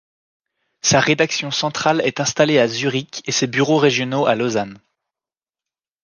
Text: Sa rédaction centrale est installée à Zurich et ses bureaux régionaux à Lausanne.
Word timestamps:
Sa 0.81 0.99
rédaction 0.99 1.51
centrale 1.51 2.01
est 2.01 2.19
installée 2.19 2.57
à 2.57 2.67
Zurich 2.67 3.21
et 3.25 3.31
ses 3.31 3.45
bureaux 3.45 3.77
régionaux 3.77 4.25
à 4.25 4.33
Lausanne. 4.33 4.79